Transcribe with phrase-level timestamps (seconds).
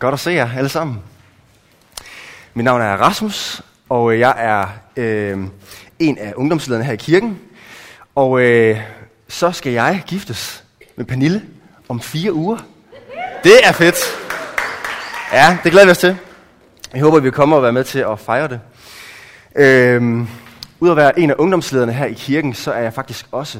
[0.00, 0.98] Godt at se jer alle sammen.
[2.54, 5.38] Mit navn er Rasmus, og øh, jeg er øh,
[5.98, 7.38] en af ungdomslederne her i kirken.
[8.14, 8.80] Og øh,
[9.28, 10.64] så skal jeg giftes
[10.96, 11.42] med Pernille
[11.88, 12.58] om fire uger.
[13.44, 13.96] Det er fedt.
[15.32, 16.16] Ja, det glæder vi os til.
[16.94, 18.60] Jeg håber, vi kommer og være med til at fejre det.
[19.56, 20.26] Øh,
[20.80, 23.58] Udover at være en af ungdomslederne her i kirken, så er jeg faktisk også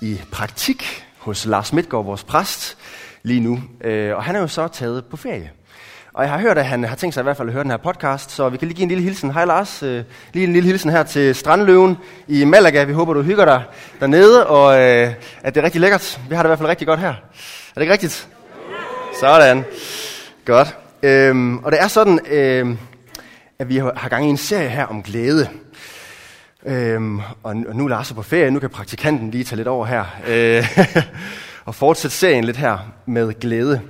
[0.00, 2.76] i praktik hos Lars Midtgaard, vores præst,
[3.22, 3.62] lige nu.
[3.80, 5.50] Øh, og han er jo så taget på ferie.
[6.14, 7.70] Og jeg har hørt, at han har tænkt sig i hvert fald at høre den
[7.70, 9.32] her podcast, så vi kan lige give en lille hilsen.
[9.32, 11.96] Hej Lars, øh, lige en lille hilsen her til Strandløven
[12.28, 12.84] i Malaga.
[12.84, 13.62] Vi håber, du hygger dig
[14.00, 16.20] dernede, og øh, at det er rigtig lækkert.
[16.28, 17.08] Vi har det i hvert fald rigtig godt her.
[17.08, 17.14] Er
[17.74, 18.28] det ikke rigtigt?
[19.20, 19.64] Sådan.
[20.44, 20.76] Godt.
[21.02, 22.78] Øhm, og det er sådan, øhm,
[23.58, 25.48] at vi har gang i en serie her om glæde.
[26.66, 30.04] Øhm, og nu er Lars på ferie, nu kan praktikanten lige tage lidt over her.
[30.26, 30.78] Øh,
[31.66, 33.80] og fortsætte serien lidt her med glæde.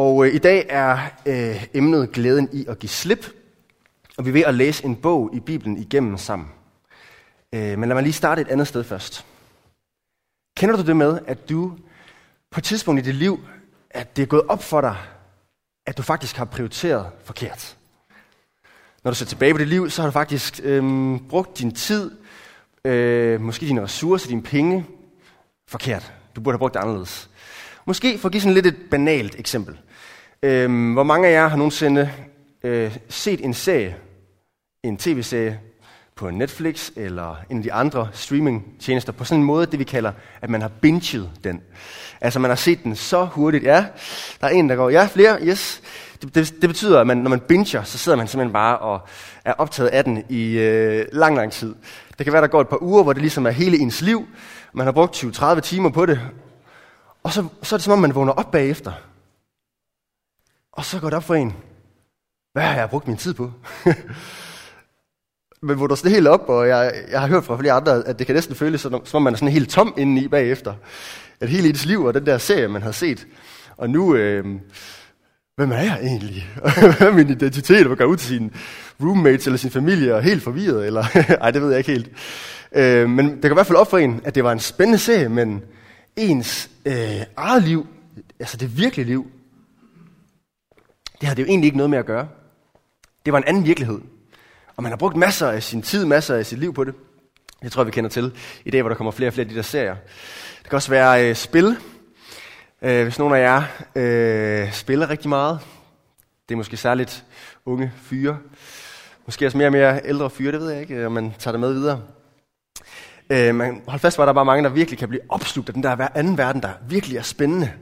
[0.00, 3.26] Og øh, i dag er øh, emnet glæden i at give slip.
[4.18, 6.48] Og vi er ved at læse en bog i Bibelen igennem sammen.
[7.54, 9.26] Øh, men lad mig lige starte et andet sted først.
[10.56, 11.72] Kender du det med, at du
[12.50, 13.40] på et tidspunkt i dit liv,
[13.90, 14.96] at det er gået op for dig,
[15.86, 17.76] at du faktisk har prioriteret forkert?
[19.04, 22.10] Når du ser tilbage på dit liv, så har du faktisk øh, brugt din tid,
[22.84, 24.86] øh, måske dine ressourcer, dine penge,
[25.68, 26.12] forkert.
[26.36, 27.30] Du burde have brugt det anderledes.
[27.86, 29.78] Måske for at give sådan lidt et banalt eksempel.
[30.42, 32.10] Øh, hvor mange af jer har nogensinde
[32.62, 33.96] øh, set en serie,
[34.82, 35.60] en tv-serie,
[36.20, 40.12] på Netflix eller en af de andre streamingtjenester på sådan en måde, det vi kalder,
[40.42, 41.60] at man har binget den.
[42.20, 43.64] Altså man har set den så hurtigt.
[43.64, 43.84] Ja,
[44.40, 45.82] der er en, der går, ja, flere, yes.
[46.22, 49.00] Det, det, det betyder, at man, når man binger, så sidder man simpelthen bare og
[49.44, 51.74] er optaget af den i øh, lang, lang tid.
[52.18, 54.26] Det kan være, der går et par uger, hvor det ligesom er hele ens liv.
[54.72, 56.20] Man har brugt 20-30 timer på det.
[57.22, 58.92] Og så, så er det som om, man vågner op bagefter.
[60.80, 61.54] Og så går det op for en.
[62.52, 63.52] Hvad har jeg brugt min tid på?
[65.62, 68.26] Men vågner sådan helt op, og jeg, jeg har hørt fra flere andre, at det
[68.26, 70.74] kan næsten føles, som om man er sådan helt tom indeni bagefter.
[71.40, 73.26] At hele ens liv og den der serie, man har set.
[73.76, 74.44] Og nu, øh,
[75.56, 76.48] hvem er jeg egentlig?
[76.98, 77.86] Hvad er min identitet?
[77.86, 78.50] Hvor går ud til sine
[79.02, 80.86] roommates eller sin familie og helt forvirret?
[80.86, 81.04] Eller,
[81.42, 82.10] ej, det ved jeg ikke helt.
[82.72, 84.98] Øh, men det kan i hvert fald op for en, at det var en spændende
[84.98, 85.62] serie, men
[86.16, 87.86] ens øh, eget liv,
[88.40, 89.30] altså det virkelige liv,
[91.20, 92.28] det havde det jo egentlig ikke noget med at gøre.
[93.24, 94.00] Det var en anden virkelighed.
[94.76, 96.94] Og man har brugt masser af sin tid, masser af sit liv på det.
[97.62, 98.32] Det tror jeg, vi kender til
[98.64, 99.96] i dag, hvor der kommer flere og flere af de der serier.
[100.58, 101.76] Det kan også være øh, spil.
[102.82, 103.62] Øh, hvis nogen af jer
[103.94, 105.60] øh, spiller rigtig meget,
[106.48, 107.24] det er måske særligt
[107.66, 108.38] unge fyre,
[109.26, 111.52] måske også mere og mere ældre fyre, det ved jeg ikke, øh, om man tager
[111.52, 112.02] det med videre.
[113.30, 115.82] Øh, man hold fast, var der bare mange, der virkelig kan blive opslugt af den
[115.82, 117.72] der anden verden, der virkelig er spændende.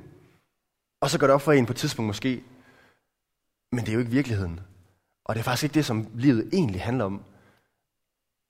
[1.00, 2.42] Og så går det op for en på et tidspunkt måske,
[3.72, 4.60] men det er jo ikke virkeligheden.
[5.24, 7.24] Og det er faktisk ikke det, som livet egentlig handler om.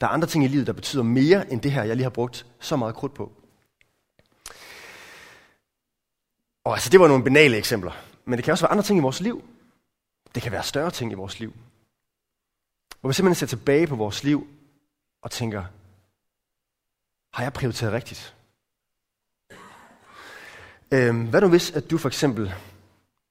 [0.01, 2.11] Der er andre ting i livet, der betyder mere end det her, jeg lige har
[2.11, 3.33] brugt så meget krudt på.
[6.65, 7.93] Og altså, det var nogle banale eksempler.
[8.25, 9.45] Men det kan også være andre ting i vores liv.
[10.35, 11.53] Det kan være større ting i vores liv.
[13.01, 14.47] Hvor vi simpelthen ser tilbage på vores liv
[15.23, 15.65] og tænker,
[17.33, 18.35] har jeg prioriteret rigtigt?
[20.93, 22.55] Øhm, hvad nu hvis, at du for eksempel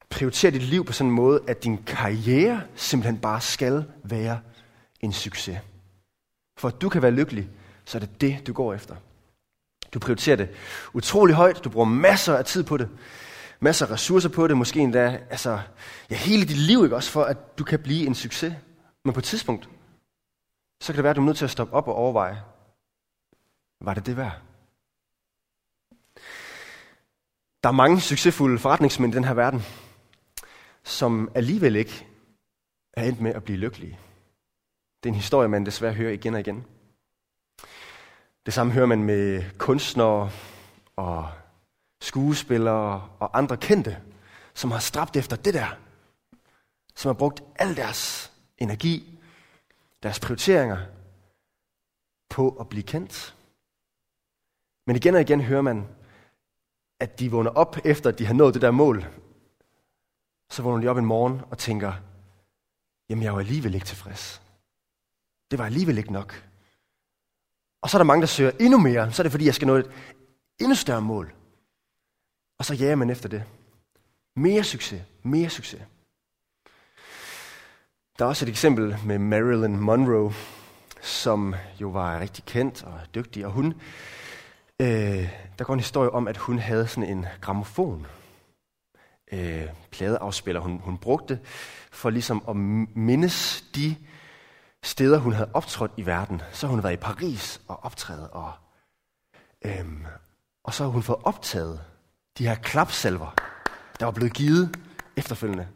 [0.09, 4.39] prioriterer dit liv på sådan en måde, at din karriere simpelthen bare skal være
[4.99, 5.59] en succes?
[6.57, 7.49] For at du kan være lykkelig,
[7.85, 8.95] så er det det, du går efter.
[9.93, 10.49] Du prioriterer det
[10.93, 12.89] utrolig højt, du bruger masser af tid på det,
[13.59, 15.59] masser af ressourcer på det, måske endda altså,
[16.09, 18.53] ja, hele dit liv, ikke også, for at du kan blive en succes.
[19.05, 19.69] Men på et tidspunkt,
[20.81, 22.41] så kan det være, at du er nødt til at stoppe op og overveje,
[23.81, 24.41] var det det værd?
[27.63, 29.63] Der er mange succesfulde forretningsmænd i den her verden,
[30.87, 32.07] som alligevel ikke
[32.93, 33.99] er endt med at blive lykkelige.
[35.03, 36.65] Det er en historie, man desværre hører igen og igen.
[38.45, 40.31] Det samme hører man med kunstnere
[40.95, 41.31] og
[42.01, 44.01] skuespillere og andre kendte,
[44.53, 45.67] som har stræbt efter det der.
[46.95, 49.19] Som har brugt al deres energi,
[50.03, 50.77] deres prioriteringer
[52.29, 53.35] på at blive kendt.
[54.87, 55.87] Men igen og igen hører man,
[56.99, 59.05] at de vågner op efter, at de har nået det der mål.
[60.49, 61.93] Så vågner de op en morgen og tænker,
[63.09, 64.41] jamen jeg var alligevel ikke tilfreds.
[65.51, 66.43] Det var alligevel ikke nok.
[67.81, 69.11] Og så er der mange, der søger endnu mere.
[69.11, 69.91] Så er det fordi, jeg skal nå et
[70.59, 71.33] endnu større mål.
[72.59, 73.43] Og så jager man efter det.
[74.35, 75.81] Mere succes, mere succes.
[78.19, 80.33] Der er også et eksempel med Marilyn Monroe,
[81.01, 83.45] som jo var rigtig kendt og dygtig.
[83.45, 83.65] Og hun,
[84.81, 85.29] øh,
[85.59, 88.07] der går en historie om, at hun havde sådan en gramofon
[89.31, 91.39] øh, pladeafspiller, hun, hun brugte
[91.91, 92.55] for ligesom at
[92.95, 93.95] mindes de
[94.83, 96.41] steder, hun havde optrådt i verden.
[96.51, 98.51] Så har hun været i Paris og optrædet, og,
[99.65, 100.05] øhm,
[100.63, 101.81] og så har hun fået optaget
[102.37, 103.33] de her klapsalver,
[103.99, 104.79] der var blevet givet
[105.15, 105.67] efterfølgende.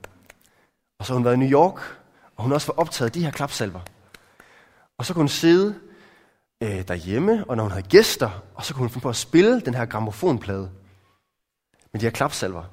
[0.99, 1.99] Og så har hun været i New York,
[2.35, 3.79] og hun har også fået optaget de her klapsalver.
[4.97, 5.79] Og så kunne hun sidde
[6.63, 9.61] øh, derhjemme, og når hun havde gæster, og så kunne hun finde på at spille
[9.61, 10.71] den her gramofonplade
[11.93, 12.63] med de her klapsalver.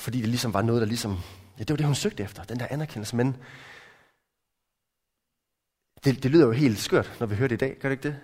[0.00, 1.18] Fordi det ligesom var noget, der ligesom,
[1.58, 3.16] ja, det var det, hun søgte efter, den der anerkendelse.
[3.16, 3.36] Men
[6.04, 8.08] det, det lyder jo helt skørt, når vi hører det i dag, gør det ikke
[8.08, 8.20] det?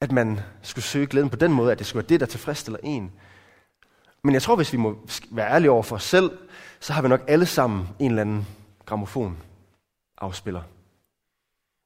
[0.00, 2.78] At man skulle søge glæden på den måde, at det skulle være det, der tilfredsstiller
[2.82, 3.12] en.
[4.24, 6.38] Men jeg tror, hvis vi må være ærlige over for os selv,
[6.80, 8.46] så har vi nok alle sammen en eller anden
[8.86, 9.42] gramofon
[10.18, 10.62] afspiller.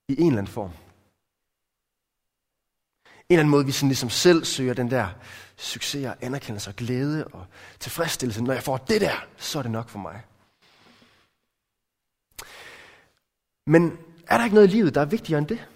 [0.09, 0.71] I en eller anden form.
[3.31, 5.09] Eller anden måde, vi sådan ligesom selv søger den der
[5.57, 7.47] succes og anerkendelse og glæde og
[7.81, 8.43] tilfredsstillelse.
[8.43, 10.23] Når jeg får det der, så er det nok for mig.
[13.67, 15.67] Men er der ikke noget i livet, der er vigtigere end det?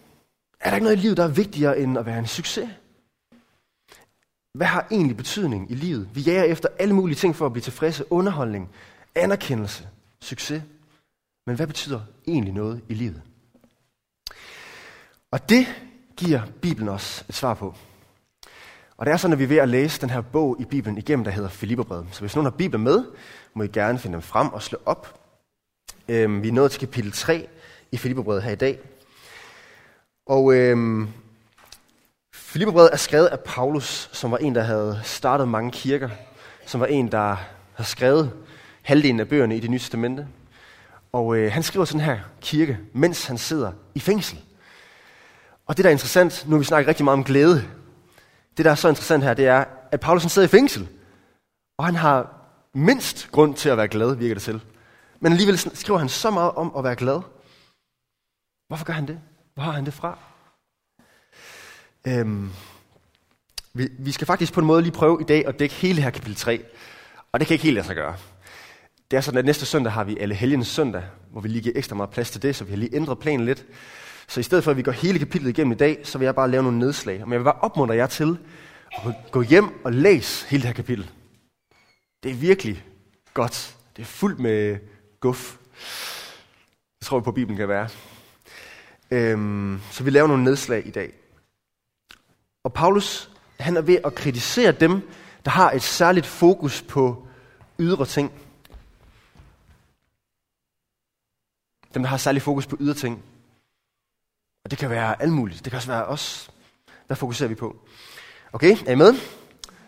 [0.61, 2.71] Er der ikke noget i livet, der er vigtigere end at være en succes?
[4.55, 6.09] Hvad har egentlig betydning i livet?
[6.15, 8.13] Vi jager efter alle mulige ting for at blive tilfredse.
[8.13, 8.71] Underholdning,
[9.15, 9.89] anerkendelse,
[10.21, 10.63] succes.
[11.47, 13.23] Men hvad betyder egentlig noget i livet?
[15.31, 15.67] Og det
[16.27, 17.75] giver Bibelen os et svar på.
[18.97, 20.99] Og det er sådan, at vi er ved at læse den her bog i Bibelen
[20.99, 22.07] igennem, der hedder Filipperbrevet.
[22.13, 23.05] Så hvis nogen har Bibelen med,
[23.55, 25.21] må I gerne finde dem frem og slå op.
[26.09, 27.49] Øhm, vi er nået til kapitel 3
[27.93, 28.79] i Filipperbrevet her i dag.
[30.27, 31.09] Og øhm,
[32.35, 36.09] Filipperbrevet er skrevet af Paulus, som var en, der havde startet mange kirker.
[36.67, 37.37] Som var en, der
[37.75, 38.33] har skrevet
[38.83, 40.27] halvdelen af bøgerne i det nye testamente.
[41.13, 44.39] Og øh, han skriver sådan her kirke, mens han sidder i fængsel.
[45.73, 47.69] Og det, der er interessant, nu vi snakker rigtig meget om glæde,
[48.57, 50.89] det, der er så interessant her, det er, at Paulus sidder i fængsel,
[51.79, 52.35] og han har
[52.75, 54.61] mindst grund til at være glad, virker det til.
[55.21, 57.21] Men alligevel skriver han så meget om at være glad.
[58.69, 59.21] Hvorfor gør han det?
[59.55, 60.19] Hvor har han det fra?
[62.07, 62.51] Øhm,
[63.73, 66.11] vi, vi skal faktisk på en måde lige prøve i dag at dække hele her
[66.11, 66.65] kapitel 3.
[67.33, 68.17] Og det kan ikke helt lade sig gøre.
[69.11, 71.79] Det er sådan, at næste søndag har vi alle helgens søndag, hvor vi lige giver
[71.79, 73.67] ekstra meget plads til det, så vi har lige ændret planen lidt.
[74.29, 76.35] Så i stedet for, at vi går hele kapitlet igennem i dag, så vil jeg
[76.35, 77.21] bare lave nogle nedslag.
[77.21, 78.39] Men jeg vil bare opmuntre jer til
[78.93, 81.11] at gå hjem og læse hele det her kapitel.
[82.23, 82.85] Det er virkelig
[83.35, 83.77] godt.
[83.97, 84.79] Det er fuldt med
[85.21, 85.57] guf.
[86.99, 87.89] Det tror jeg på, at Bibelen kan være.
[89.11, 91.13] Øhm, så vi laver nogle nedslag i dag.
[92.65, 93.31] Og Paulus,
[93.61, 95.09] han er ved at kritisere dem,
[95.45, 97.27] der har et særligt fokus på
[97.79, 98.33] ydre ting.
[101.95, 103.23] Dem, der har særligt fokus på ydre ting.
[104.65, 105.65] Og det kan være alt muligt.
[105.65, 106.51] Det kan også være os.
[107.07, 107.77] Hvad fokuserer vi på?
[108.53, 109.15] Okay, er I med?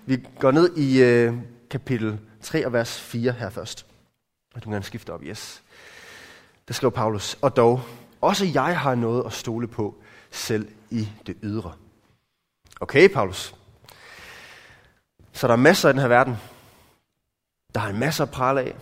[0.06, 1.34] Vi går ned i øh,
[1.70, 3.86] kapitel 3 og vers 4 her først.
[4.54, 5.62] Og du kan gerne skifte op, yes.
[6.68, 7.80] Der skriver Paulus, og dog,
[8.20, 9.94] også jeg har noget at stole på,
[10.30, 11.72] selv i det ydre.
[12.80, 13.54] Okay, Paulus.
[15.32, 16.36] Så der er masser i den her verden.
[17.74, 18.76] Der er en masse at prale af.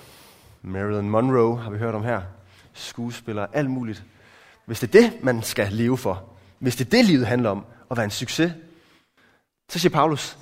[0.62, 2.22] Marilyn Monroe har vi hørt om her.
[2.72, 4.04] Skuespillere, alt muligt.
[4.66, 6.24] Hvis det er det, man skal leve for,
[6.58, 8.52] hvis det er det, livet handler om, at være en succes,
[9.68, 10.38] så siger Paulus,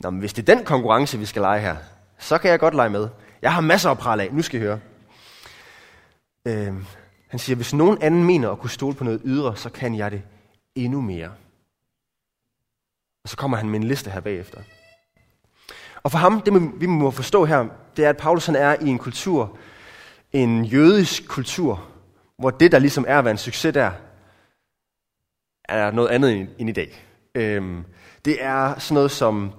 [0.00, 1.76] Nå, men hvis det er den konkurrence, vi skal lege her,
[2.18, 3.08] så kan jeg godt lege med.
[3.42, 4.32] Jeg har masser at prale af.
[4.32, 4.80] Nu skal I høre.
[6.46, 6.74] Øh,
[7.28, 10.10] han siger, hvis nogen anden mener at kunne stole på noget ydre, så kan jeg
[10.10, 10.22] det
[10.74, 11.32] endnu mere.
[13.24, 14.60] Og så kommer han med en liste her bagefter.
[16.02, 18.88] Og for ham, det vi må forstå her, det er, at Paulus han er i
[18.88, 19.56] en kultur,
[20.32, 21.89] en jødisk kultur,
[22.40, 23.90] hvor det, der ligesom er at være en succes der,
[25.64, 27.06] er noget andet end i dag.
[27.34, 27.84] Øhm,
[28.24, 29.52] det er sådan noget som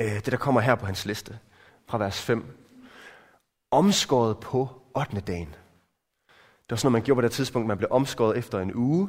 [0.00, 1.38] øh, det, der kommer her på hans liste,
[1.88, 2.44] fra vers 5.
[3.70, 5.20] Omskåret på 8.
[5.20, 5.48] dagen.
[6.62, 7.68] Det var sådan noget, man gjorde på det tidspunkt.
[7.68, 9.08] Man blev omskåret efter en uge.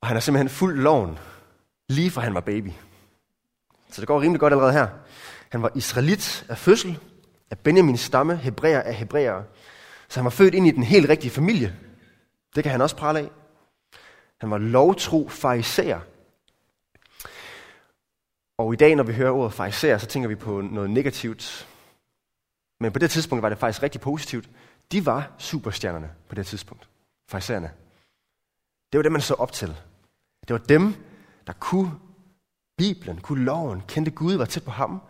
[0.00, 1.18] Og han har simpelthen fuld loven,
[1.88, 2.70] lige fra han var baby.
[3.90, 4.88] Så det går rimelig godt allerede her.
[5.48, 6.98] Han var israelit af fødsel,
[7.50, 9.42] af Benjamins stamme, hebræer af hebræer.
[10.08, 11.76] Så han var født ind i den helt rigtige familie.
[12.54, 13.30] Det kan han også prale af.
[14.40, 16.00] Han var lovtro fariser.
[18.58, 21.68] Og i dag, når vi hører ordet fariser, så tænker vi på noget negativt.
[22.80, 24.50] Men på det tidspunkt var det faktisk rigtig positivt.
[24.92, 26.88] De var superstjernerne på det tidspunkt.
[27.30, 27.70] Farisæerne.
[28.92, 29.68] Det var det, man så op til.
[30.48, 30.94] Det var dem,
[31.46, 31.92] der kunne
[32.78, 35.00] Bibelen, kunne loven, kendte Gud, var tæt på ham.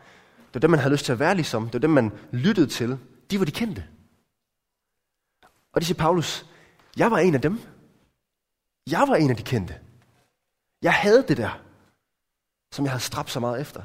[0.47, 1.65] Det var dem, man havde lyst til at være ligesom.
[1.65, 2.99] Det var dem, man lyttede til.
[3.31, 3.85] De var de kendte.
[5.73, 6.47] Og det siger Paulus,
[6.97, 7.61] jeg var en af dem.
[8.91, 9.81] Jeg var en af de kendte.
[10.83, 11.61] Jeg havde det der,
[12.73, 13.83] som jeg havde strabt så meget efter.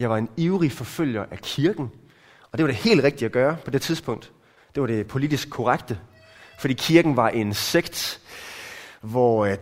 [0.00, 1.90] Jeg var en ivrig forfølger af kirken.
[2.52, 4.32] Og det var det helt rigtige at gøre på det tidspunkt.
[4.74, 6.00] Det var det politisk korrekte.
[6.60, 8.20] Fordi kirken var en sekt,
[9.00, 9.58] hvor øh,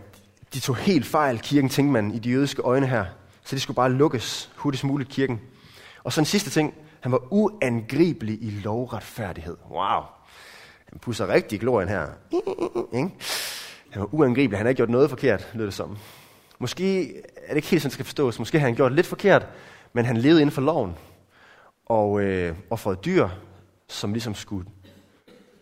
[0.53, 1.39] de tog helt fejl.
[1.39, 3.05] Kirken tænkte man i de jødiske øjne her.
[3.43, 5.41] Så de skulle bare lukkes hurtigst muligt kirken.
[6.03, 6.73] Og så en sidste ting.
[6.99, 9.57] Han var uangribelig i lovretfærdighed.
[9.69, 10.01] Wow.
[10.89, 12.07] Han pusser rigtig glorien her.
[13.89, 14.57] Han var uangribelig.
[14.57, 15.97] Han har ikke gjort noget forkert, lød det som.
[16.59, 18.39] Måske er det ikke helt sådan, det skal forstås.
[18.39, 19.47] Måske har han gjort lidt forkert,
[19.93, 20.95] men han levede inden for loven.
[21.85, 23.29] Og øh, offrede dyr,
[23.87, 24.69] som ligesom skulle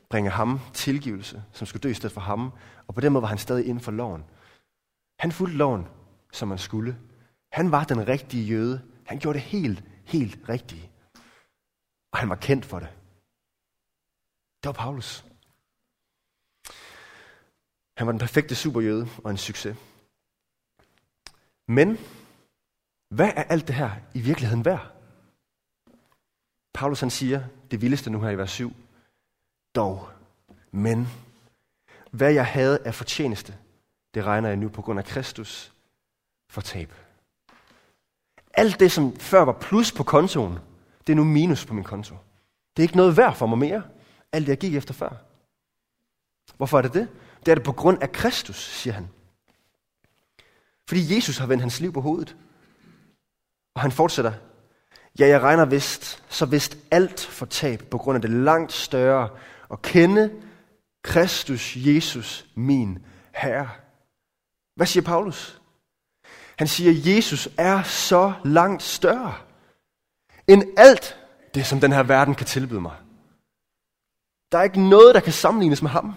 [0.09, 2.51] bringe ham tilgivelse, som skulle dø i stedet for ham.
[2.87, 4.23] Og på den måde var han stadig inden for loven.
[5.19, 5.87] Han fulgte loven,
[6.31, 6.97] som man skulle.
[7.51, 8.81] Han var den rigtige jøde.
[9.05, 10.89] Han gjorde det helt, helt rigtige.
[12.11, 12.89] Og han var kendt for det.
[14.63, 15.25] Det var Paulus.
[17.97, 19.77] Han var den perfekte superjøde og en succes.
[21.67, 21.97] Men
[23.09, 24.91] hvad er alt det her i virkeligheden værd?
[26.73, 28.73] Paulus han siger det vildeste nu her i vers 7.
[29.75, 30.09] Dog,
[30.71, 31.07] men,
[32.11, 33.57] hvad jeg havde af fortjeneste,
[34.13, 35.73] det regner jeg nu på grund af Kristus
[36.49, 36.93] for tab.
[38.53, 40.59] Alt det, som før var plus på kontoen,
[41.07, 42.15] det er nu minus på min konto.
[42.77, 43.83] Det er ikke noget værd for mig mere,
[44.31, 45.09] alt det jeg gik efter før.
[46.57, 47.07] Hvorfor er det det?
[47.45, 49.09] Det er det på grund af Kristus, siger han.
[50.87, 52.35] Fordi Jesus har vendt hans liv på hovedet.
[53.75, 54.33] Og han fortsætter.
[55.19, 59.29] Ja, jeg regner vist, så vist alt for tab på grund af det langt større
[59.71, 60.31] at kende
[61.03, 63.69] Kristus Jesus, min Herre.
[64.75, 65.61] Hvad siger Paulus?
[66.57, 69.46] Han siger, Jesus er så langt større
[70.47, 71.17] end alt
[71.53, 72.97] det, som den her verden kan tilbyde mig.
[74.51, 76.13] Der er ikke noget, der kan sammenlignes med ham.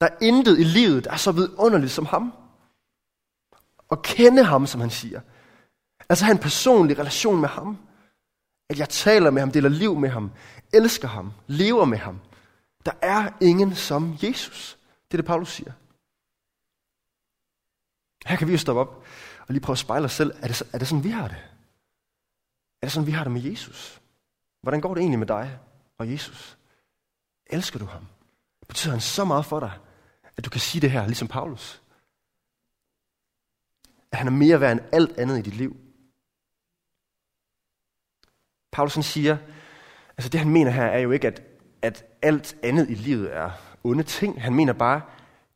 [0.00, 2.32] Der er intet i livet, der er så vidunderligt som ham.
[3.88, 5.20] Og kende ham, som han siger.
[6.08, 7.78] Altså have en personlig relation med ham.
[8.70, 10.32] At jeg taler med ham, deler liv med ham,
[10.72, 12.20] elsker ham, lever med ham.
[12.86, 14.78] Der er ingen som Jesus.
[15.08, 15.72] Det er det, Paulus siger.
[18.26, 19.04] Her kan vi jo stoppe op
[19.40, 20.32] og lige prøve at spejle os selv.
[20.42, 21.51] Er det, er det sådan, vi har det?
[22.82, 24.02] Er det sådan, vi har det med Jesus?
[24.62, 25.58] Hvordan går det egentlig med dig
[25.98, 26.58] og Jesus?
[27.46, 28.06] Elsker du ham?
[28.68, 29.72] Betyder han så meget for dig,
[30.36, 31.82] at du kan sige det her, ligesom Paulus?
[34.12, 35.76] At han er mere værd end alt andet i dit liv.
[38.72, 39.38] Paulus siger,
[40.16, 41.42] altså det han mener her er jo ikke, at,
[41.82, 43.50] at alt andet i livet er
[43.84, 44.42] onde ting.
[44.42, 45.02] Han mener bare,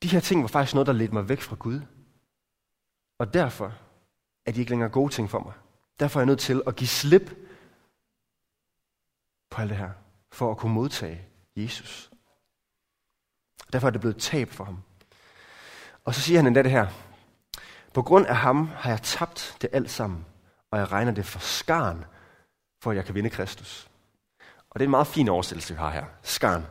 [0.03, 1.81] de her ting var faktisk noget, der ledte mig væk fra Gud.
[3.19, 3.79] Og derfor
[4.47, 5.53] er de ikke længere gode ting for mig.
[6.01, 7.37] Derfor er jeg nødt til at give slip
[9.51, 9.91] på alt det her,
[10.33, 12.11] for at kunne modtage Jesus.
[13.73, 14.83] Derfor er det blevet tab for ham.
[16.05, 16.87] Og så siger han endda det her.
[17.95, 20.25] På grund af ham har jeg tabt det alt sammen,
[20.71, 22.05] og jeg regner det for skarn,
[22.83, 23.89] for at jeg kan vinde Kristus.
[24.71, 26.05] Og det er en meget fin oversættelse, vi har her.
[26.23, 26.67] Skarn.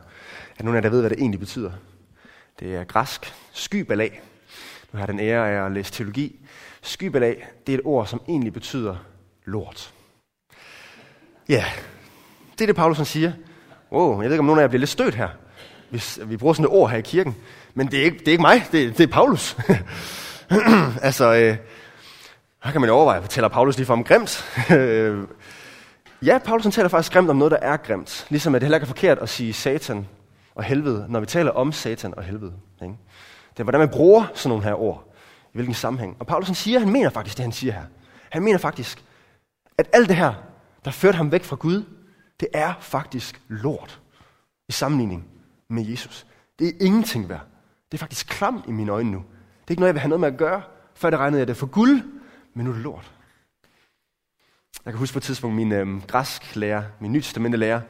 [0.58, 1.72] Er nogen af jer, der ved, hvad det egentlig betyder?
[2.58, 3.34] Det er græsk.
[3.52, 4.22] Skybalag.
[4.92, 6.46] Nu har den ære af at læse teologi.
[6.82, 8.96] Skybalag, det er et ord, som egentlig betyder
[9.46, 9.92] lort.
[11.48, 11.64] Ja,
[12.52, 13.32] det er det, Paulus siger.
[13.92, 15.28] Wow, jeg ved ikke, om nogen af jer bliver lidt stødt her,
[15.90, 17.36] hvis vi bruger sådan et ord her i kirken.
[17.74, 19.56] Men det er ikke, det er ikke mig, det, det er Paulus.
[21.02, 21.56] altså, øh,
[22.64, 24.44] her kan man overveje, hvad taler Paulus lige for om grimt?
[26.28, 28.26] ja, Paulus han taler faktisk grimt om noget, der er grimt.
[28.28, 30.08] Ligesom at det heller ikke er forkert at sige satan
[30.54, 32.52] og helvede, når vi taler om satan og helvede.
[32.82, 32.94] Ikke?
[33.52, 35.14] Det er, hvordan man bruger sådan nogle her ord.
[35.52, 36.16] I hvilken sammenhæng.
[36.18, 37.82] Og Paulus han siger, han mener faktisk det, han siger her.
[38.30, 39.04] Han mener faktisk,
[39.78, 40.34] at alt det her,
[40.84, 41.84] der førte ham væk fra Gud,
[42.40, 44.00] det er faktisk lort
[44.68, 45.24] i sammenligning
[45.68, 46.26] med Jesus.
[46.58, 47.46] Det er ingenting værd.
[47.92, 49.18] Det er faktisk klamt i mine øjne nu.
[49.18, 50.62] Det er ikke noget, jeg vil have noget med at gøre.
[50.94, 52.02] Før det regnede jeg det for guld,
[52.54, 53.12] men nu er det lort.
[54.84, 57.80] Jeg kan huske på et tidspunkt, min øh, græsk lærer, min nytestamente lærer,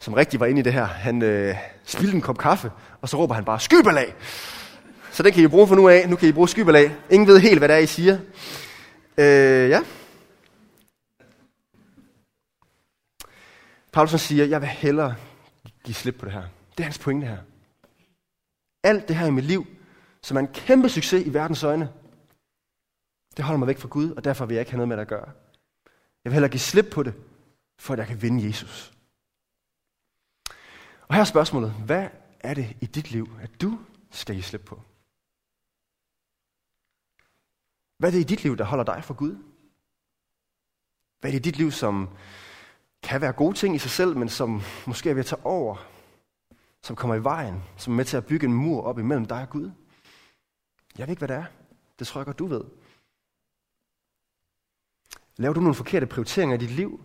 [0.00, 2.70] som rigtig var inde i det her, han øh, spildte en kop kaffe,
[3.02, 4.14] og så råber han bare, skybalag!
[5.12, 6.08] Så det kan I bruge for nu af.
[6.08, 6.92] Nu kan I bruge skybalag.
[7.10, 8.18] Ingen ved helt, hvad det er, I siger.
[9.18, 9.80] Øh, ja.
[13.92, 15.16] Paulus siger, jeg vil hellere
[15.84, 16.48] give slip på det her.
[16.70, 17.42] Det er hans pointe her.
[18.82, 19.66] Alt det her i mit liv,
[20.22, 21.92] som er en kæmpe succes i verdens øjne,
[23.36, 25.02] det holder mig væk fra Gud, og derfor vil jeg ikke have noget med det
[25.02, 25.32] at gøre.
[26.24, 27.14] Jeg vil hellere give slip på det,
[27.78, 28.92] for at jeg kan vinde Jesus.
[31.08, 32.08] Og her er spørgsmålet, hvad
[32.40, 33.78] er det i dit liv, at du
[34.10, 34.82] skal give slip på?
[37.98, 39.36] Hvad er det i dit liv, der holder dig fra Gud?
[41.20, 42.08] Hvad er det i dit liv, som
[43.02, 45.86] kan være gode ting i sig selv, men som måske er ved at tage over,
[46.82, 49.42] som kommer i vejen, som er med til at bygge en mur op imellem dig
[49.42, 49.70] og Gud?
[50.98, 51.44] Jeg ved ikke, hvad det er.
[51.98, 52.64] Det tror jeg godt, du ved.
[55.36, 57.04] Laver du nogle forkerte prioriteringer i dit liv?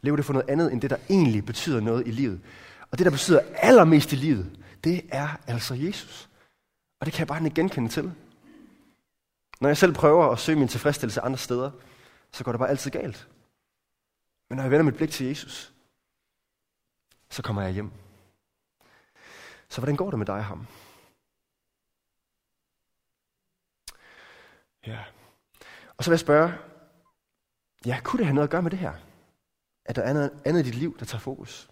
[0.00, 2.40] Lever det for noget andet, end det, der egentlig betyder noget i livet?
[2.90, 6.28] Og det, der betyder allermest i livet, det er altså Jesus.
[7.00, 8.12] Og det kan jeg bare ikke genkende til.
[9.60, 11.70] Når jeg selv prøver at søge min tilfredsstillelse andre steder,
[12.32, 13.28] så går det bare altid galt.
[14.48, 15.74] Men når jeg vender mit blik til Jesus,
[17.30, 17.92] så kommer jeg hjem.
[19.68, 20.66] Så hvordan går det med dig og ham?
[24.86, 25.04] Ja.
[25.96, 26.52] Og så vil jeg spørge,
[27.86, 28.94] ja, kunne det have noget at gøre med det her?
[29.84, 31.70] At der er noget andet i dit liv, der tager fokus?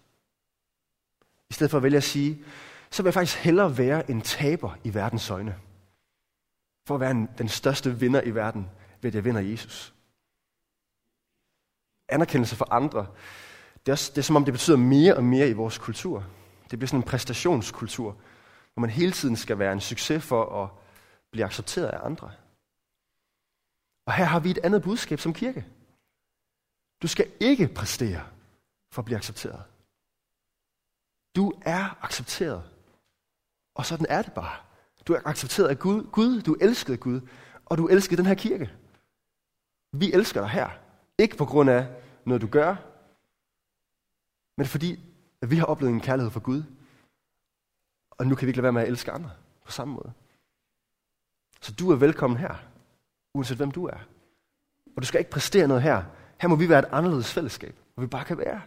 [1.49, 2.45] I stedet for at vælge at sige,
[2.91, 5.59] så vil jeg faktisk hellere være en taber i verdens øjne.
[6.87, 8.69] For at være en, den største vinder i verden,
[9.01, 9.93] ved at jeg vinder Jesus.
[12.09, 13.07] Anerkendelse for andre,
[13.85, 16.25] det er, også, det er som om det betyder mere og mere i vores kultur.
[16.71, 18.17] Det bliver sådan en præstationskultur,
[18.73, 20.69] hvor man hele tiden skal være en succes for at
[21.31, 22.31] blive accepteret af andre.
[24.05, 25.65] Og her har vi et andet budskab som kirke.
[27.01, 28.23] Du skal ikke præstere
[28.91, 29.63] for at blive accepteret.
[31.35, 32.63] Du er accepteret.
[33.75, 34.57] Og sådan er det bare.
[35.07, 36.03] Du er accepteret af Gud.
[36.11, 37.21] Gud, du elskede Gud.
[37.65, 38.71] Og du elskede den her kirke.
[39.93, 40.69] Vi elsker dig her.
[41.19, 41.87] Ikke på grund af
[42.25, 42.75] noget, du gør,
[44.57, 44.99] men fordi
[45.41, 46.63] at vi har oplevet en kærlighed for Gud.
[48.11, 49.31] Og nu kan vi ikke lade være med at elske andre
[49.65, 50.13] på samme måde.
[51.61, 52.55] Så du er velkommen her,
[53.33, 53.97] uanset hvem du er.
[54.95, 56.03] Og du skal ikke præstere noget her.
[56.41, 58.61] Her må vi være et anderledes fællesskab, hvor vi bare kan være.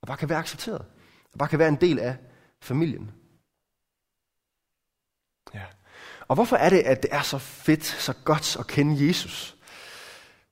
[0.00, 0.86] Og bare kan være accepteret.
[1.32, 2.16] Og bare kan være en del af
[2.60, 3.12] familien.
[5.54, 5.66] Ja.
[6.28, 9.56] Og hvorfor er det, at det er så fedt, så godt at kende Jesus?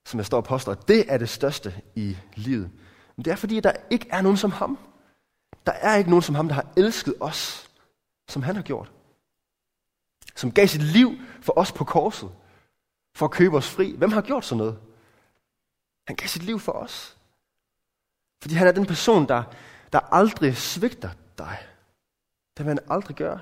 [0.07, 2.71] Som jeg står og påstår, det er det største i livet.
[3.17, 4.79] Men det er fordi, der ikke er nogen som ham.
[5.67, 7.71] Der er ikke nogen som ham, der har elsket os,
[8.29, 8.93] som han har gjort.
[10.37, 12.31] Som gav sit liv for os på korset,
[13.15, 13.95] for at købe os fri.
[13.97, 14.79] Hvem har gjort sådan noget?
[16.07, 17.17] Han gav sit liv for os.
[18.43, 19.43] Fordi han er den person, der,
[19.93, 21.59] der aldrig svigter dig.
[22.57, 23.41] Det vil han aldrig gøre.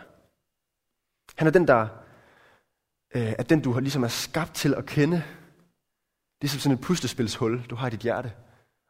[1.37, 1.88] Han er den, der
[3.14, 5.24] øh, er den, du ligesom er skabt til at kende.
[6.40, 8.33] Det er som sådan et puslespilshul, du har i dit hjerte.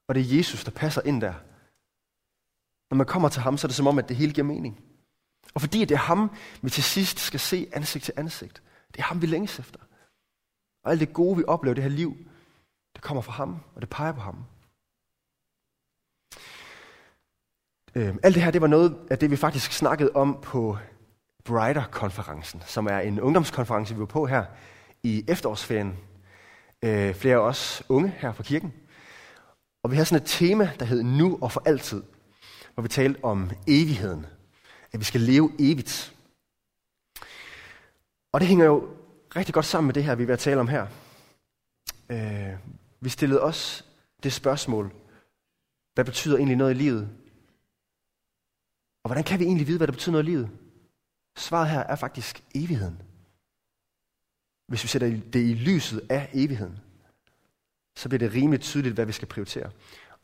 [0.09, 1.35] Og det er Jesus, der passer ind der.
[2.91, 4.85] Når man kommer til ham, så er det som om, at det hele giver mening.
[5.55, 6.31] Og fordi det er ham,
[6.63, 8.63] vi til sidst skal se ansigt til ansigt.
[8.93, 9.81] Det er ham, vi længes efter.
[10.85, 12.17] Og alt det gode, vi oplever i det her liv,
[12.95, 14.45] det kommer fra ham, og det peger på ham.
[17.95, 20.79] Øh, alt det her, det var noget af det, vi faktisk snakkede om på
[21.45, 24.45] Brighter-konferencen, som er en ungdomskonference, vi var på her
[25.03, 25.97] i efterårsferien.
[26.85, 28.73] Øh, flere af os unge her fra kirken.
[29.83, 32.03] Og vi havde sådan et tema, der hed Nu og for altid,
[32.75, 34.27] hvor vi talte om evigheden.
[34.93, 36.17] At vi skal leve evigt.
[38.33, 38.89] Og det hænger jo
[39.37, 40.87] rigtig godt sammen med det her, vi er ved at tale om her.
[42.11, 42.59] Øh,
[43.01, 43.85] vi stillede os
[44.23, 44.93] det spørgsmål,
[45.95, 47.09] hvad betyder egentlig noget i livet?
[49.05, 50.51] Og hvordan kan vi egentlig vide, hvad der betyder noget i livet?
[51.37, 53.03] Svaret her er faktisk evigheden.
[54.69, 56.79] Hvis vi sætter det i lyset af evigheden
[57.99, 59.71] så bliver det rimelig tydeligt, hvad vi skal prioritere.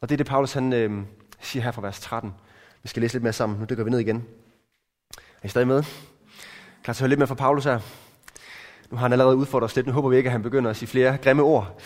[0.01, 1.03] Og det er det, Paulus han, øh,
[1.41, 2.35] siger her fra vers 13.
[2.83, 3.59] Vi skal læse lidt mere sammen.
[3.59, 4.25] Nu dykker vi ned igen.
[5.17, 5.83] Er I stadig med?
[6.83, 7.81] Klar til at høre lidt mere fra Paulus her?
[8.91, 9.87] Nu har han allerede udfordret os lidt.
[9.87, 11.81] Nu håber vi ikke, at han begynder at sige flere grimme ord.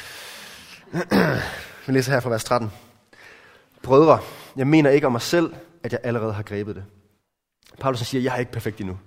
[1.87, 2.71] vi læser her fra vers 13.
[3.83, 4.21] Brødre,
[4.57, 6.85] jeg mener ikke om mig selv, at jeg allerede har grebet det.
[7.81, 8.99] Paulus siger, jeg er ikke perfekt endnu.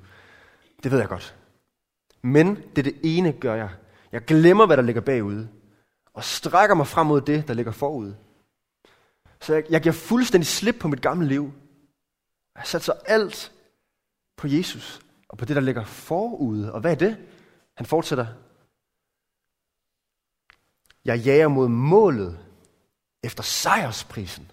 [0.83, 1.35] Det ved jeg godt.
[2.21, 3.69] Men det er det ene gør jeg.
[4.11, 5.49] Jeg glemmer, hvad der ligger bagude
[6.13, 8.13] og strækker mig frem mod det, der ligger forud.
[9.41, 11.53] Så jeg, jeg giver fuldstændig slip på mit gamle liv.
[12.55, 13.51] Jeg satser alt
[14.37, 16.63] på Jesus og på det, der ligger forud.
[16.63, 17.17] Og hvad er det?
[17.77, 18.27] Han fortsætter.
[21.05, 22.39] Jeg jager mod målet
[23.23, 24.51] efter sejrsprisen,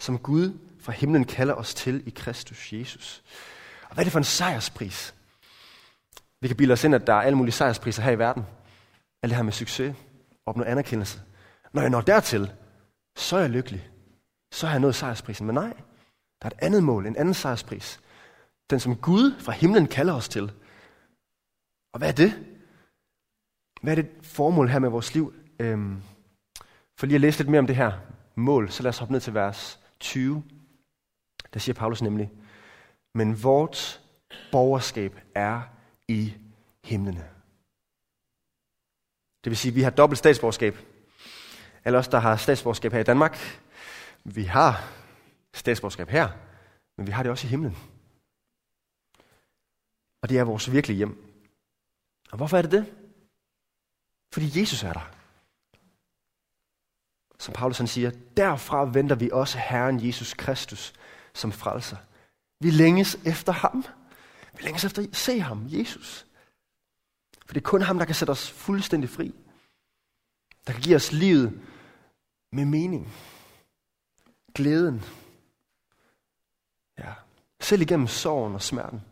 [0.00, 3.22] som Gud fra himlen kalder os til i Kristus Jesus.
[3.82, 5.14] Og hvad er det for en sejrspris?
[6.44, 8.42] Vi kan bilde os ind, at der er alle mulige sejrspriser her i verden.
[9.22, 9.96] Alt det her med succes,
[10.46, 11.20] opnå anerkendelse.
[11.72, 12.52] Når jeg når dertil,
[13.16, 13.90] så er jeg lykkelig.
[14.52, 15.46] Så har jeg nået sejrsprisen.
[15.46, 15.72] Men nej,
[16.42, 18.00] der er et andet mål, en anden sejrspris.
[18.70, 20.52] Den, som Gud fra himlen kalder os til.
[21.92, 22.44] Og hvad er det?
[23.82, 25.34] Hvad er det formål her med vores liv?
[25.58, 26.02] Øhm,
[26.98, 27.92] for lige at læse lidt mere om det her
[28.34, 30.44] mål, så lad os hoppe ned til vers 20.
[31.54, 32.32] Der siger Paulus nemlig,
[33.14, 34.00] men vort
[34.52, 35.73] borgerskab er
[36.08, 36.34] i
[36.84, 37.30] himlene.
[39.44, 40.78] Det vil sige, at vi har dobbelt statsborgerskab.
[41.84, 43.38] Alle os, der har statsborgerskab her i Danmark,
[44.24, 44.92] vi har
[45.54, 46.28] statsborgerskab her,
[46.96, 47.76] men vi har det også i himlen.
[50.22, 51.34] Og det er vores virkelige hjem.
[52.30, 52.94] Og hvorfor er det det?
[54.32, 55.10] Fordi Jesus er der.
[57.38, 60.92] Som Paulus han siger, derfra venter vi også Herren Jesus Kristus
[61.34, 61.96] som frelser.
[62.60, 63.84] Vi længes efter ham.
[64.56, 66.26] Vi længes efter at se ham, Jesus.
[67.46, 69.34] For det er kun ham, der kan sætte os fuldstændig fri.
[70.66, 71.60] Der kan give os livet
[72.52, 73.12] med mening.
[74.54, 75.04] Glæden.
[76.98, 77.14] Ja.
[77.60, 79.02] Selv igennem sorgen og smerten.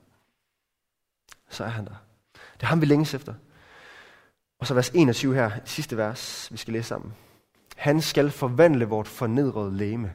[1.49, 1.95] Så er han der.
[2.33, 3.35] Det er ham, vi længes efter.
[4.59, 7.15] Og så vers 21 her, sidste vers, vi skal læse sammen.
[7.77, 10.13] Han skal forvandle vort fornedrede læme.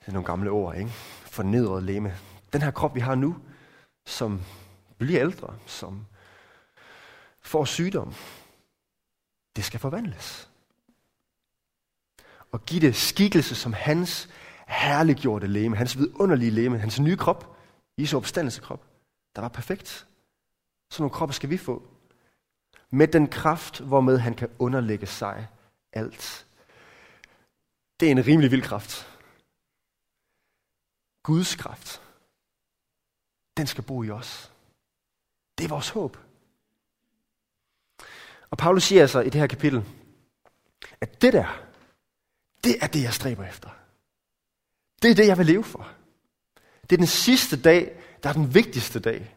[0.00, 0.90] Det er nogle gamle ord, ikke?
[1.24, 2.16] Fornedrede læme.
[2.52, 3.36] Den her krop, vi har nu,
[4.06, 4.40] som
[4.98, 6.06] bliver ældre, som
[7.40, 8.14] får sygdom,
[9.56, 10.50] det skal forvandles.
[12.52, 14.28] Og give det skikkelse som hans
[14.66, 17.56] herliggjorte læme, hans vidunderlige læme, hans nye krop,
[17.98, 18.84] Jesu opstandelsekrop,
[19.36, 20.06] der var perfekt.
[20.90, 21.82] Sådan nogle kroppe skal vi få.
[22.90, 25.48] Med den kraft, hvormed han kan underlægge sig
[25.92, 26.46] alt.
[28.00, 29.18] Det er en rimelig vild kraft.
[31.22, 32.03] Guds kraft.
[33.56, 34.52] Den skal bo i os.
[35.58, 36.16] Det er vores håb.
[38.50, 39.84] Og Paulus siger altså i det her kapitel,
[41.00, 41.62] at det der,
[42.64, 43.70] det er det, jeg stræber efter.
[45.02, 45.92] Det er det, jeg vil leve for.
[46.82, 49.34] Det er den sidste dag, der er den vigtigste dag.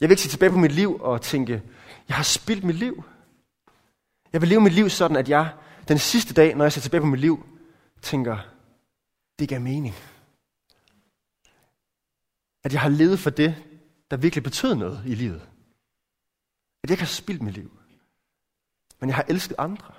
[0.00, 1.62] Jeg vil ikke se tilbage på mit liv og tænke,
[2.08, 3.04] jeg har spildt mit liv.
[4.32, 5.54] Jeg vil leve mit liv sådan, at jeg
[5.88, 7.46] den sidste dag, når jeg ser tilbage på mit liv,
[8.02, 8.38] tænker,
[9.38, 9.94] det gav mening.
[12.64, 13.54] At jeg har levet for det,
[14.10, 15.42] der virkelig betød noget i livet.
[16.82, 17.78] At jeg ikke har spildt mit liv.
[19.00, 19.94] Men jeg har elsket andre.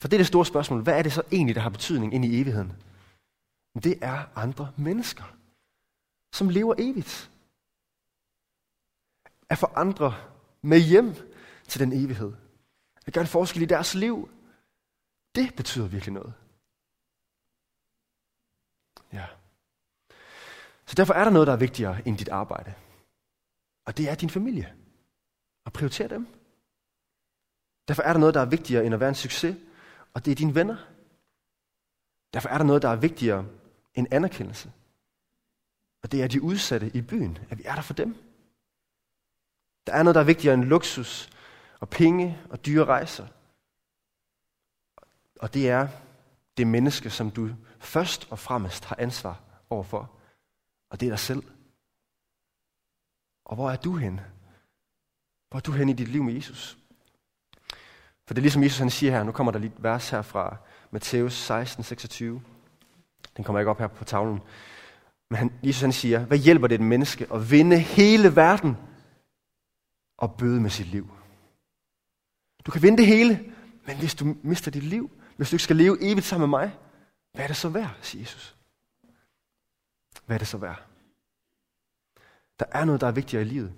[0.00, 0.82] For det er det store spørgsmål.
[0.82, 2.72] Hvad er det så egentlig, der har betydning ind i evigheden?
[3.74, 5.36] Det er andre mennesker,
[6.32, 7.30] som lever evigt.
[9.48, 10.14] At få andre
[10.62, 11.14] med hjem
[11.68, 12.32] til den evighed.
[13.06, 14.30] At gøre en forskel i deres liv.
[15.34, 16.34] Det betyder virkelig noget.
[19.12, 19.26] Ja.
[20.94, 22.74] Så derfor er der noget, der er vigtigere end dit arbejde.
[23.86, 24.74] Og det er din familie.
[25.64, 26.26] Og prioritere dem.
[27.88, 29.56] Derfor er der noget, der er vigtigere end at være en succes.
[30.14, 30.76] Og det er dine venner.
[32.34, 33.46] Derfor er der noget, der er vigtigere
[33.94, 34.72] end anerkendelse.
[36.02, 38.16] Og det er de udsatte i byen, at vi er der for dem.
[39.86, 41.30] Der er noget, der er vigtigere end luksus
[41.80, 43.26] og penge og dyre rejser.
[45.40, 45.88] Og det er
[46.56, 50.23] det menneske, som du først og fremmest har ansvar overfor.
[50.90, 51.42] Og det er dig selv.
[53.44, 54.20] Og hvor er du hen?
[55.48, 56.78] Hvor er du hen i dit liv med Jesus?
[58.26, 60.22] For det er ligesom Jesus han siger her, nu kommer der lige et vers her
[60.22, 60.56] fra
[60.90, 62.42] Matthæus 16, 26.
[63.36, 64.40] Den kommer ikke op her på tavlen.
[65.30, 68.76] Men han, Jesus han siger, hvad hjælper det et menneske at vinde hele verden
[70.18, 71.10] og bøde med sit liv?
[72.66, 73.52] Du kan vinde det hele,
[73.86, 76.72] men hvis du mister dit liv, hvis du ikke skal leve evigt sammen med mig,
[77.32, 78.56] hvad er det så værd, siger Jesus.
[80.26, 80.82] Hvad er det så værd?
[82.58, 83.72] Der er noget, der er vigtigere i livet.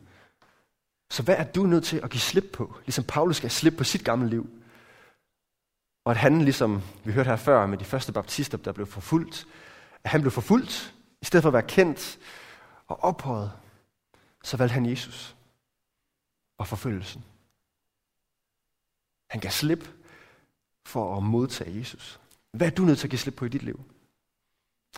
[1.11, 2.75] Så hvad er du nødt til at give slip på?
[2.85, 4.51] Ligesom Paulus skal slippe på sit gamle liv.
[6.05, 9.47] Og at han, ligesom vi hørte her før med de første baptister, der blev forfulgt,
[10.05, 12.19] at han blev forfulgt, i stedet for at være kendt
[12.87, 13.53] og ophøjet,
[14.45, 15.37] så valgte han Jesus
[16.59, 17.25] og forfølgelsen.
[19.31, 19.89] Han gav slip
[20.87, 22.21] for at modtage Jesus.
[22.53, 23.96] Hvad er du nødt til at give slip på i dit liv?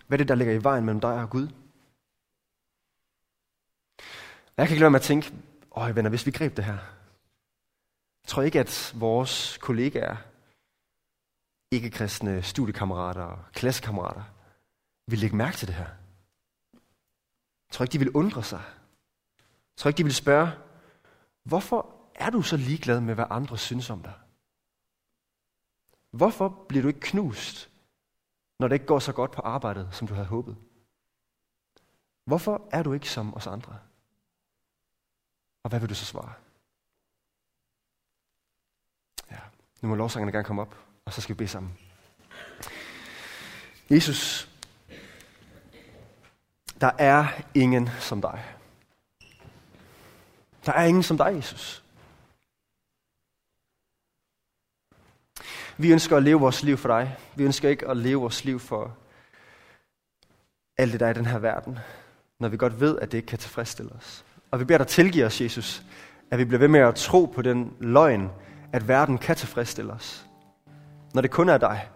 [0.07, 1.49] Hvad er det, der ligger i vejen mellem dig og Gud?
[4.57, 5.35] Jeg kan ikke lade mig at tænke,
[5.77, 6.79] åh venner, hvis vi greb det her,
[8.23, 10.17] jeg tror ikke, at vores kollegaer,
[11.71, 14.23] ikke-kristne studiekammerater og klassekammerater,
[15.07, 15.89] vil lægge mærke til det her.
[17.69, 18.63] Jeg tror ikke, de vil undre sig.
[19.39, 20.51] Jeg tror ikke, de vil spørge,
[21.43, 24.15] hvorfor er du så ligeglad med, hvad andre synes om dig?
[26.11, 27.68] Hvorfor bliver du ikke knust,
[28.59, 30.57] når det ikke går så godt på arbejdet, som du havde håbet?
[32.25, 33.79] Hvorfor er du ikke som os andre?
[35.63, 36.33] Og hvad vil du så svare?
[39.31, 39.39] Ja,
[39.83, 41.79] nu må lovsangerne gerne komme op, og så skal vi bede sammen.
[43.91, 44.51] Jesus,
[46.81, 48.45] der er ingen som dig.
[50.67, 51.85] Der er ingen som dig, Jesus.
[55.81, 57.17] Vi ønsker at leve vores liv for dig.
[57.37, 58.97] Vi ønsker ikke at leve vores liv for
[60.79, 61.79] alt det, der er i den her verden,
[62.41, 64.25] når vi godt ved, at det ikke kan tilfredsstille os.
[64.51, 65.83] Og vi beder dig tilgive os, Jesus,
[66.31, 68.31] at vi bliver ved med at tro på den løgn,
[68.73, 70.27] at verden kan tilfredsstille os.
[71.15, 71.89] Når det kun er dig.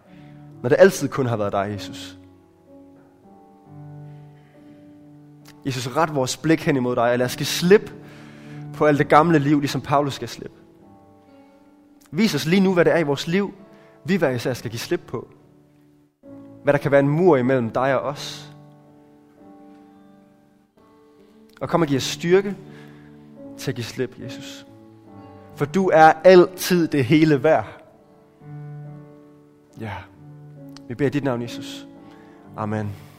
[0.63, 2.19] Når det altid kun har været dig, Jesus.
[5.67, 7.93] Jesus, ret vores blik hen imod dig, og lad os give slip
[8.75, 10.57] på alt det gamle liv, ligesom Paulus skal slippe.
[12.11, 13.55] Vis os lige nu, hvad det er i vores liv,
[14.05, 15.29] vi hver især skal give slip på.
[16.63, 18.55] Hvad der kan være en mur imellem dig og os.
[21.61, 22.57] Og kom og giv os styrke
[23.59, 24.67] til at give slip, Jesus.
[25.57, 27.83] For du er altid det hele værd.
[29.81, 29.93] Ja.
[30.89, 31.87] Vi beder dit navn, Jesus.
[32.57, 33.12] Amen.